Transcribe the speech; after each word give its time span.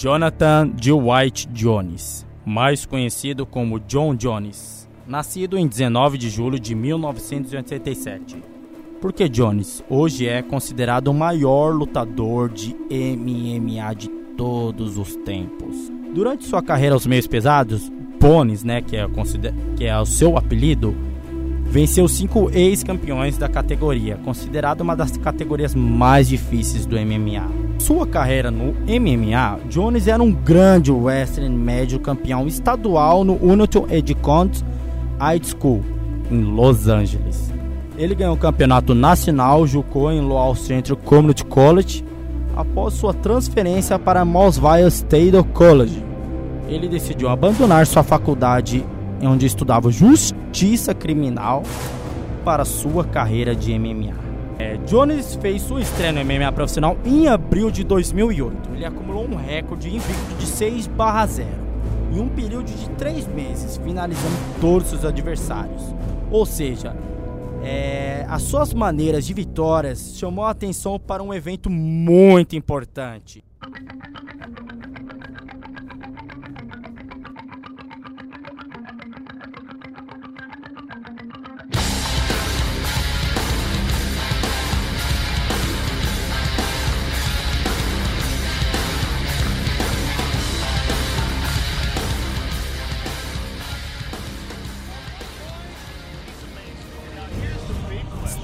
Jonathan 0.00 0.66
D. 0.68 0.92
White 0.92 1.46
Jones, 1.48 2.26
mais 2.42 2.86
conhecido 2.86 3.44
como 3.44 3.78
John 3.80 4.14
Jones, 4.14 4.88
nascido 5.06 5.58
em 5.58 5.68
19 5.68 6.16
de 6.16 6.30
julho 6.30 6.58
de 6.58 6.74
1987. 6.74 8.42
Porque 8.98 9.28
Jones 9.28 9.84
hoje 9.90 10.26
é 10.26 10.40
considerado 10.40 11.08
o 11.08 11.14
maior 11.14 11.74
lutador 11.74 12.48
de 12.48 12.74
MMA 12.90 13.94
de 13.94 14.08
todos 14.38 14.96
os 14.96 15.16
tempos. 15.16 15.92
Durante 16.14 16.44
sua 16.44 16.62
carreira 16.62 16.94
aos 16.94 17.06
meios 17.06 17.26
pesados, 17.26 17.92
Bones, 18.20 18.62
né, 18.62 18.82
que 18.82 18.96
é, 18.96 19.06
que 19.76 19.86
é 19.86 19.98
o 19.98 20.04
seu 20.04 20.36
apelido, 20.36 20.94
venceu 21.64 22.06
cinco 22.06 22.50
ex-campeões 22.52 23.38
da 23.38 23.48
categoria, 23.48 24.18
considerada 24.24 24.82
uma 24.82 24.94
das 24.94 25.16
categorias 25.16 25.74
mais 25.74 26.28
difíceis 26.28 26.84
do 26.84 26.96
MMA. 26.96 27.48
Sua 27.78 28.06
carreira 28.06 28.50
no 28.50 28.74
MMA, 28.86 29.60
Jones 29.70 30.06
era 30.06 30.22
um 30.22 30.32
grande 30.32 30.92
wrestling 30.92 31.56
médio 31.56 31.98
campeão 31.98 32.46
estadual 32.46 33.24
no 33.24 33.42
United 33.42 33.86
Edcont 33.88 34.62
High 35.18 35.40
School, 35.42 35.82
em 36.30 36.42
Los 36.42 36.88
Angeles. 36.88 37.50
Ele 37.96 38.14
ganhou 38.14 38.34
o 38.34 38.38
campeonato 38.38 38.94
nacional 38.94 39.66
Juco 39.66 40.10
em 40.10 40.20
Lowell 40.20 40.54
Central 40.56 40.98
Community 40.98 41.44
College 41.44 42.04
após 42.54 42.94
sua 42.94 43.14
transferência 43.14 43.98
para 43.98 44.24
Mossville 44.24 44.88
State 44.88 45.42
College. 45.54 46.09
Ele 46.70 46.88
decidiu 46.88 47.28
abandonar 47.28 47.84
sua 47.84 48.04
faculdade 48.04 48.86
onde 49.20 49.44
estudava 49.44 49.90
justiça 49.90 50.94
criminal 50.94 51.64
para 52.44 52.64
sua 52.64 53.04
carreira 53.04 53.56
de 53.56 53.76
MMA. 53.76 54.14
É, 54.56 54.76
Jones 54.86 55.34
fez 55.34 55.62
sua 55.62 55.80
estreia 55.80 56.12
no 56.12 56.24
MMA 56.24 56.52
profissional 56.52 56.96
em 57.04 57.26
abril 57.26 57.70
de 57.72 57.82
2008. 57.82 58.70
Ele 58.74 58.84
acumulou 58.84 59.26
um 59.26 59.34
recorde 59.34 59.88
invicto 59.88 60.34
de 60.38 60.46
6/0 60.46 61.44
em 62.12 62.20
um 62.20 62.28
período 62.28 62.66
de 62.66 62.88
3 62.90 63.26
meses, 63.26 63.76
finalizando 63.78 64.36
todos 64.60 64.88
seus 64.88 65.04
adversários. 65.04 65.82
Ou 66.30 66.46
seja, 66.46 66.94
é, 67.64 68.24
as 68.28 68.42
suas 68.42 68.72
maneiras 68.72 69.26
de 69.26 69.34
vitórias 69.34 70.14
chamou 70.16 70.44
a 70.44 70.50
atenção 70.50 71.00
para 71.00 71.22
um 71.22 71.34
evento 71.34 71.68
muito 71.68 72.54
importante. 72.54 73.42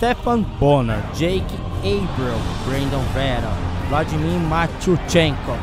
Stefan 0.00 0.46
Bonner, 0.58 0.98
Jake 1.12 1.44
Abreu, 1.80 2.38
Brandon 2.64 3.04
Vera, 3.12 3.52
Vladimir 3.90 4.40
Matyuchenko, 4.48 5.54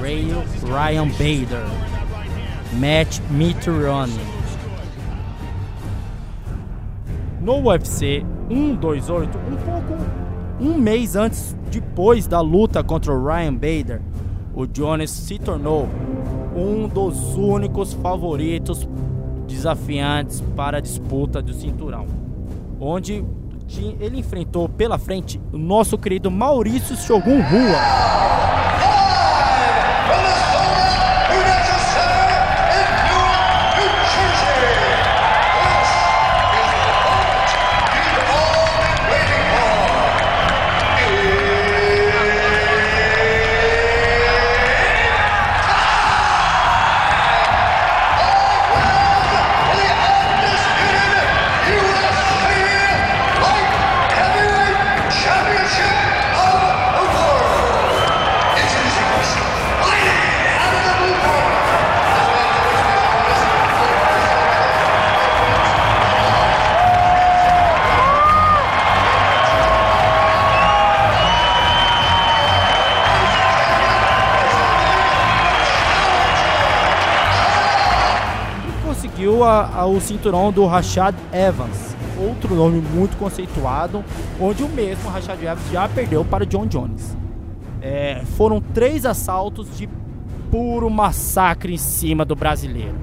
Ray, 0.00 0.24
Ryan 0.62 1.08
Bader, 1.08 1.66
Matt 2.80 3.20
Mitrione. 3.30 4.18
No 7.42 7.58
UFC 7.60 8.24
128, 8.48 9.36
um 9.36 9.56
pouco 9.56 10.02
um 10.58 10.78
mês 10.78 11.14
antes 11.14 11.54
depois 11.70 12.26
da 12.26 12.40
luta 12.40 12.82
contra 12.82 13.12
o 13.12 13.22
Ryan 13.22 13.52
Bader, 13.52 14.00
o 14.54 14.66
Jones 14.66 15.10
se 15.10 15.38
tornou 15.38 15.86
um 16.56 16.88
dos 16.88 17.36
únicos 17.36 17.92
favoritos 17.92 18.88
desafiantes 19.46 20.40
para 20.56 20.78
a 20.78 20.80
disputa 20.80 21.42
do 21.42 21.52
cinturão, 21.52 22.06
onde 22.80 23.22
ele 24.00 24.18
enfrentou 24.18 24.68
pela 24.68 24.98
frente 24.98 25.40
o 25.52 25.58
nosso 25.58 25.98
querido 25.98 26.30
Maurício 26.30 26.96
Shogun 26.96 27.40
Rua. 27.42 28.37
Conseguiu 79.28 79.44
a- 79.44 79.70
a- 79.74 79.86
o 79.86 80.00
cinturão 80.00 80.50
do 80.50 80.64
Rashad 80.66 81.14
Evans, 81.32 81.94
outro 82.18 82.54
nome 82.54 82.80
muito 82.80 83.16
conceituado, 83.18 84.02
onde 84.40 84.62
o 84.62 84.68
mesmo 84.68 85.10
Rashad 85.10 85.40
Evans 85.42 85.70
já 85.70 85.86
perdeu 85.88 86.24
para 86.24 86.46
John 86.46 86.66
Jones. 86.66 87.16
É, 87.82 88.22
foram 88.36 88.60
três 88.60 89.04
assaltos 89.04 89.76
de 89.76 89.88
puro 90.50 90.88
massacre 90.88 91.74
em 91.74 91.76
cima 91.76 92.24
do 92.24 92.34
brasileiro. 92.34 92.94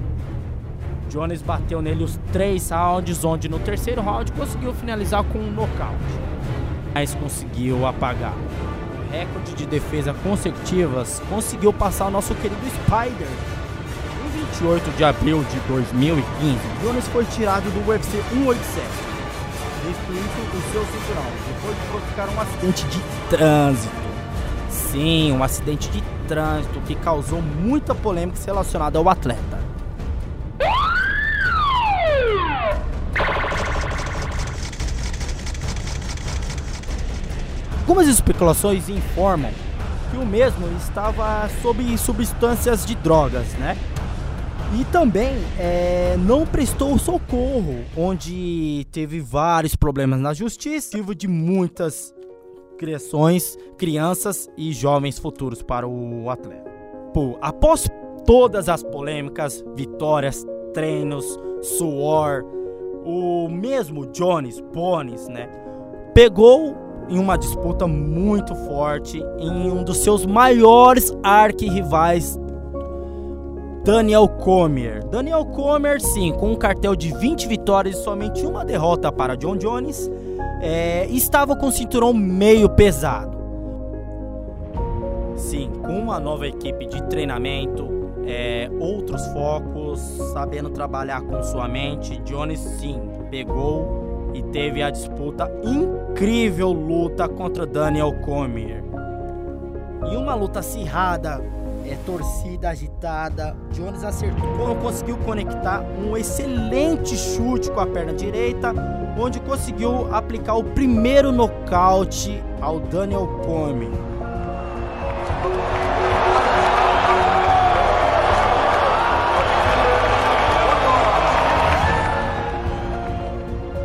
Jones 1.08 1.40
bateu 1.40 1.80
nele 1.80 2.02
os 2.02 2.18
três 2.32 2.70
rounds, 2.70 3.24
onde 3.24 3.48
no 3.48 3.60
terceiro 3.60 4.02
round 4.02 4.32
conseguiu 4.32 4.74
finalizar 4.74 5.22
com 5.24 5.38
um 5.38 5.50
nocaute, 5.52 5.94
mas 6.92 7.14
conseguiu 7.14 7.86
apagar. 7.86 8.34
Recorde 9.12 9.54
de 9.54 9.66
defesa 9.66 10.12
consecutivas 10.24 11.22
conseguiu 11.30 11.72
passar 11.72 12.08
o 12.08 12.10
nosso 12.10 12.34
querido 12.34 12.60
Spider. 12.66 13.28
Em 14.56 14.58
28 14.58 14.96
de 14.96 15.04
abril 15.04 15.44
de 15.44 15.60
2015, 15.68 16.58
Jones 16.82 17.06
foi 17.08 17.24
tirado 17.26 17.64
do 17.72 17.90
UFC 17.90 18.10
187, 18.30 18.86
destruindo 19.84 20.28
o 20.56 20.72
seu 20.72 20.82
cinturão, 20.86 21.24
depois 21.46 21.76
de 21.76 21.82
provocar 21.90 22.28
um 22.30 22.40
acidente 22.40 22.86
de 22.86 23.00
trânsito. 23.28 23.94
Sim, 24.70 25.32
um 25.32 25.42
acidente 25.42 25.90
de 25.90 26.02
trânsito 26.26 26.80
que 26.86 26.94
causou 26.94 27.42
muita 27.42 27.94
polêmica 27.94 28.38
relacionada 28.46 28.98
ao 28.98 29.06
atleta. 29.10 29.60
Algumas 37.80 38.08
especulações 38.08 38.88
informam 38.88 39.52
que 40.10 40.16
o 40.16 40.24
mesmo 40.24 40.66
estava 40.78 41.46
sob 41.60 41.98
substâncias 41.98 42.86
de 42.86 42.94
drogas, 42.94 43.48
né? 43.58 43.76
E 44.74 44.84
também 44.86 45.34
é, 45.58 46.16
não 46.18 46.44
prestou 46.44 46.98
socorro, 46.98 47.84
onde 47.96 48.86
teve 48.90 49.20
vários 49.20 49.76
problemas 49.76 50.18
na 50.20 50.34
justiça, 50.34 50.96
motivo 50.96 51.14
de 51.14 51.28
muitas 51.28 52.14
criações, 52.76 53.56
crianças 53.78 54.48
e 54.56 54.72
jovens 54.72 55.18
futuros 55.18 55.62
para 55.62 55.86
o 55.86 56.28
atleta. 56.28 56.70
Pô, 57.14 57.38
após 57.40 57.88
todas 58.26 58.68
as 58.68 58.82
polêmicas, 58.82 59.64
vitórias, 59.74 60.44
treinos, 60.74 61.38
suor, 61.62 62.44
o 63.04 63.48
mesmo 63.48 64.06
Jones 64.06 64.60
Bones, 64.60 65.28
né, 65.28 65.48
pegou 66.12 66.76
em 67.08 67.18
uma 67.18 67.38
disputa 67.38 67.86
muito 67.86 68.54
forte 68.54 69.22
em 69.38 69.70
um 69.70 69.84
dos 69.84 69.98
seus 69.98 70.26
maiores 70.26 71.12
arquirrivais, 71.22 72.38
Daniel 73.86 74.26
Cormier. 74.26 75.04
Daniel 75.04 75.44
Cormier, 75.46 76.00
sim, 76.00 76.32
com 76.32 76.50
um 76.50 76.56
cartel 76.56 76.96
de 76.96 77.16
20 77.16 77.46
vitórias 77.46 77.96
e 77.96 78.02
somente 78.02 78.44
uma 78.44 78.64
derrota 78.64 79.12
para 79.12 79.36
John 79.36 79.56
Jones, 79.56 80.10
é, 80.60 81.06
estava 81.06 81.54
com 81.54 81.68
o 81.68 81.70
cinturão 81.70 82.12
meio 82.12 82.68
pesado. 82.68 83.38
Sim, 85.36 85.70
com 85.82 86.00
uma 86.00 86.18
nova 86.18 86.48
equipe 86.48 86.84
de 86.86 87.00
treinamento, 87.04 87.86
é, 88.26 88.68
outros 88.80 89.24
focos, 89.28 90.00
sabendo 90.32 90.68
trabalhar 90.70 91.20
com 91.20 91.40
sua 91.44 91.68
mente, 91.68 92.18
Jones 92.24 92.58
sim 92.58 93.00
pegou 93.30 94.32
e 94.34 94.42
teve 94.42 94.82
a 94.82 94.90
disputa 94.90 95.48
incrível 95.62 96.72
luta 96.72 97.28
contra 97.28 97.64
Daniel 97.64 98.12
Cormier. 98.24 98.82
E 100.10 100.16
uma 100.16 100.34
luta 100.34 100.58
acirrada, 100.58 101.40
é, 101.90 101.96
torcida 102.04 102.70
agitada. 102.70 103.56
Jones 103.72 104.02
acertou, 104.02 104.74
conseguiu 104.76 105.16
conectar 105.18 105.82
um 105.82 106.16
excelente 106.16 107.16
chute 107.16 107.70
com 107.70 107.80
a 107.80 107.86
perna 107.86 108.12
direita, 108.12 108.72
onde 109.18 109.40
conseguiu 109.40 110.12
aplicar 110.14 110.54
o 110.54 110.64
primeiro 110.64 111.32
nocaute 111.32 112.42
ao 112.60 112.80
Daniel 112.80 113.26
Cormier. 113.44 113.90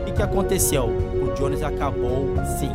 O 0.08 0.14
que 0.14 0.22
aconteceu? 0.22 0.86
O 0.86 1.34
Jones 1.36 1.64
acabou, 1.64 2.36
sim, 2.60 2.72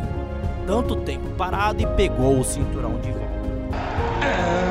tanto 0.65 0.95
tempo 0.97 1.29
parado 1.37 1.81
e 1.81 1.87
pegou 1.87 2.39
o 2.39 2.43
cinturão 2.43 2.99
de 2.99 3.11
volta. 3.11 4.66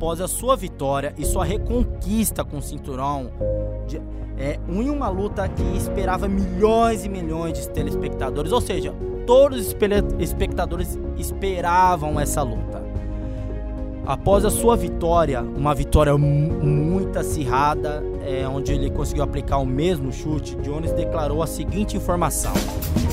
Após 0.00 0.18
a 0.18 0.26
sua 0.26 0.56
vitória 0.56 1.12
e 1.18 1.26
sua 1.26 1.44
reconquista 1.44 2.42
com 2.42 2.56
o 2.56 2.62
cinturão, 2.62 3.30
de, 3.86 4.00
é, 4.38 4.58
em 4.66 4.88
uma 4.88 5.10
luta 5.10 5.46
que 5.46 5.62
esperava 5.76 6.26
milhões 6.26 7.04
e 7.04 7.08
milhões 7.10 7.58
de 7.58 7.68
telespectadores, 7.68 8.50
ou 8.50 8.62
seja, 8.62 8.94
todos 9.26 9.58
os 9.58 9.76
espectadores 10.18 10.98
esperavam 11.18 12.18
essa 12.18 12.40
luta. 12.40 12.82
Após 14.06 14.46
a 14.46 14.50
sua 14.50 14.74
vitória, 14.74 15.42
uma 15.42 15.74
vitória 15.74 16.16
muito 16.16 17.18
acirrada, 17.18 18.02
é, 18.26 18.48
onde 18.48 18.72
ele 18.72 18.88
conseguiu 18.88 19.22
aplicar 19.22 19.58
o 19.58 19.66
mesmo 19.66 20.10
chute, 20.10 20.56
Jones 20.62 20.92
declarou 20.92 21.42
a 21.42 21.46
seguinte 21.46 21.94
informação: 21.94 22.54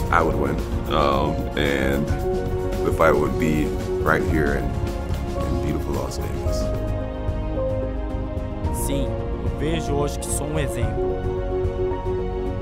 I 0.10 0.22
would 0.22 0.38
win, 0.38 0.56
um, 0.90 1.34
and 1.58 2.06
the 2.86 2.94
fight 2.94 3.14
would 3.14 3.38
be 3.38 3.68
right 4.06 4.24
here 4.34 4.60
in, 4.60 4.64
in 5.44 5.66
beautiful 5.66 6.02
Las 6.02 6.18
Vegas. 6.18 6.77
Sim, 8.88 9.06
eu 9.44 9.60
vejo 9.60 9.94
hoje 9.94 10.18
que 10.18 10.28
sou 10.28 10.48
um 10.48 10.58
exemplo. 10.58 11.18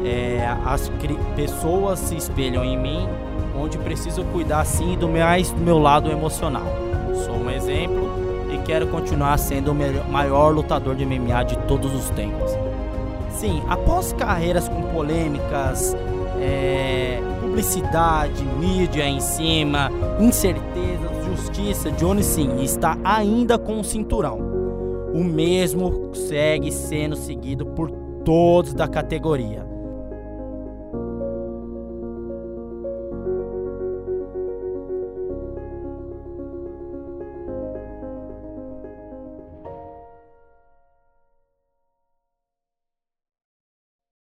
É, 0.03 0.57
as 0.65 0.91
pessoas 1.35 1.99
se 1.99 2.17
espelham 2.17 2.63
em 2.63 2.75
mim, 2.75 3.07
onde 3.55 3.77
preciso 3.77 4.23
cuidar 4.33 4.65
sim 4.65 4.97
do 4.97 5.07
mais 5.07 5.51
do 5.51 5.61
meu 5.61 5.77
lado 5.77 6.09
emocional. 6.09 6.65
Sou 7.23 7.35
um 7.35 7.51
exemplo 7.51 8.09
e 8.51 8.57
quero 8.65 8.87
continuar 8.87 9.37
sendo 9.37 9.71
o 9.71 10.11
maior 10.11 10.49
lutador 10.49 10.95
de 10.95 11.05
MMA 11.05 11.43
de 11.45 11.57
todos 11.67 11.93
os 11.93 12.09
tempos. 12.09 12.51
Sim, 13.29 13.61
após 13.69 14.11
carreiras 14.11 14.67
com 14.67 14.81
polêmicas, 14.81 15.95
é, 16.41 17.21
publicidade, 17.39 18.43
mídia 18.59 19.07
em 19.07 19.19
cima, 19.19 19.91
incertezas, 20.19 21.23
justiça, 21.23 21.91
Johnny 21.91 22.23
sim 22.23 22.63
está 22.63 22.97
ainda 23.03 23.59
com 23.59 23.79
o 23.79 23.83
cinturão 23.83 24.54
o 25.15 25.23
mesmo 25.23 26.13
segue 26.13 26.71
sendo 26.71 27.15
seguido 27.15 27.65
por 27.67 27.89
todos 28.25 28.73
da 28.73 28.85
categoria. 28.85 29.74